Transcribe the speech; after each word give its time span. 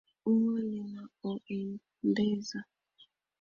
Ua 0.29 0.55
linaoendeza. 0.69 2.59